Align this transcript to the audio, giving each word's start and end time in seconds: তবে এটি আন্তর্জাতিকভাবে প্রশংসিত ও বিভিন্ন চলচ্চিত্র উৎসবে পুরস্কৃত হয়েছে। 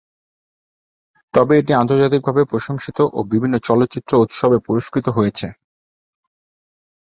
তবে 1.33 1.53
এটি 1.57 1.71
আন্তর্জাতিকভাবে 1.75 2.41
প্রশংসিত 2.51 2.99
ও 3.09 3.19
বিভিন্ন 3.31 3.55
চলচ্চিত্র 3.67 4.11
উৎসবে 4.23 4.57
পুরস্কৃত 4.65 5.07
হয়েছে। 5.09 5.47